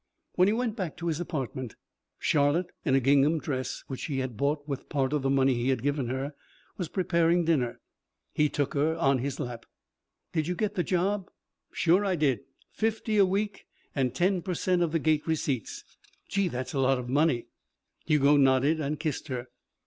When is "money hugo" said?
17.07-18.37